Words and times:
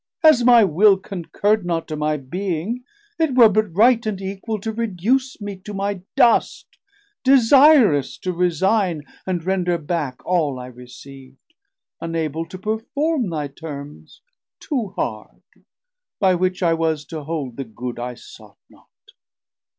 as 0.23 0.43
my 0.43 0.63
Will 0.63 0.97
Concurd 0.97 1.63
not 1.63 1.87
to 1.87 1.95
my 1.95 2.17
being, 2.17 2.83
it 3.19 3.35
were 3.35 3.47
but 3.49 3.71
right 3.75 4.03
And 4.03 4.19
equal 4.19 4.59
to 4.61 4.71
reduce 4.73 5.39
me 5.39 5.57
to 5.57 5.75
my 5.75 6.01
dust, 6.15 6.65
Desirous 7.23 8.17
to 8.21 8.33
resigne, 8.33 9.03
and 9.27 9.43
render 9.43 9.77
back 9.77 10.25
All 10.25 10.57
I 10.59 10.71
receav'd, 10.71 11.37
unable 12.01 12.47
to 12.47 12.57
performe 12.57 13.25
750 13.25 13.29
Thy 13.29 13.47
terms 13.69 14.21
too 14.59 14.87
hard, 14.95 15.43
by 16.19 16.33
which 16.33 16.63
I 16.63 16.73
was 16.73 17.05
to 17.05 17.23
hold 17.25 17.57
The 17.57 17.65
good 17.65 17.99
I 17.99 18.15
sought 18.15 18.57
not. 18.71 18.87